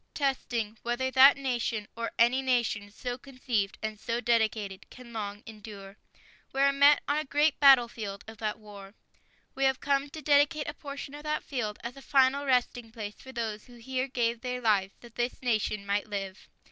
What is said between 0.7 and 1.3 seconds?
whether